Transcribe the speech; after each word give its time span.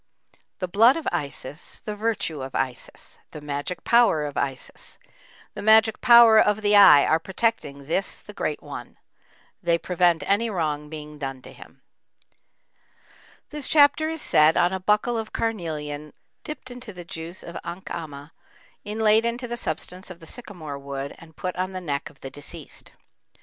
The 0.57 0.67
blood 0.67 0.97
of 0.97 1.07
Isis, 1.11 1.79
the 1.81 1.95
virtue 1.95 2.41
of 2.41 2.55
Isis; 2.55 3.19
the 3.29 3.39
magic 3.39 3.83
power 3.83 4.25
of 4.25 4.35
Isis, 4.35 4.97
the 5.53 5.61
magic 5.61 6.01
power 6.01 6.39
of 6.39 6.63
the 6.63 6.75
Eye 6.75 7.05
are 7.05 7.19
protecting 7.19 7.85
this 7.85 8.17
the 8.17 8.33
Great 8.33 8.63
one; 8.63 8.97
they 9.61 9.77
prevent 9.77 10.23
any 10.25 10.49
wrong 10.49 10.89
being 10.89 11.19
done 11.19 11.43
to 11.43 11.53
him. 11.53 11.83
This 13.51 13.67
chapter 13.67 14.09
is 14.09 14.23
said 14.23 14.57
on 14.57 14.73
a 14.73 14.79
buckle 14.79 15.19
of 15.19 15.33
carnelian 15.33 16.13
dipped 16.43 16.71
into 16.71 16.93
the 16.93 17.05
juice 17.05 17.43
of 17.43 17.55
ankhama, 17.63 18.31
inlaid 18.83 19.23
into 19.23 19.47
the 19.47 19.55
substance 19.55 20.09
of 20.09 20.19
the 20.19 20.25
sycamore 20.25 20.79
wood 20.79 21.13
and 21.19 21.35
put 21.35 21.55
on 21.57 21.73
the 21.73 21.79
neck 21.79 22.09
of 22.09 22.21
the 22.21 22.31
deceased. 22.31 22.91